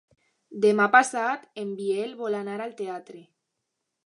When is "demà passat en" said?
0.63-1.75